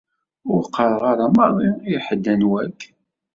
Ur 0.53 0.61
qqareɣ 0.67 1.03
ara 1.11 1.25
maḍi 1.37 1.69
i 1.93 1.97
ḥedd 2.05 2.25
anwa-k. 2.33 2.79